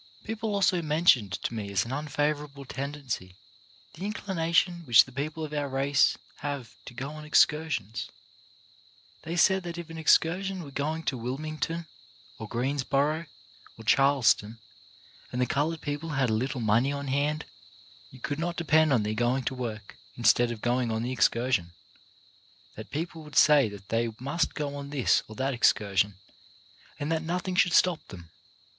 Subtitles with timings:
[0.23, 3.37] People also mentioned to me as an unfavourable tendency
[3.93, 8.09] the inclination which the people of our race have to go on excursions.
[9.21, 10.01] They said that if BEING RELIABLE 105 an
[10.39, 11.85] excursion were going to Wilmington
[12.39, 13.27] or Greens boro,
[13.77, 14.57] or Charleston,
[15.31, 17.45] and the coloured people had a little money on hand,
[18.09, 21.51] you could not depend on their going to work instead of going on the excur
[21.53, 21.73] sion;
[22.73, 26.15] that people would say that they must go on this or that excursion,
[26.99, 28.31] and that nothing should stop them.